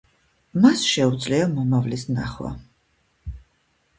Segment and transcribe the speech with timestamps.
[0.63, 2.51] მას შეუძლია მომავლის ნახვა.